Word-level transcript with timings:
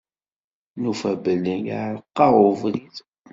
Nufa 0.81 1.11
belli 1.23 1.55
iɛreq-aɣ 1.71 2.33
ubrid. 2.47 2.95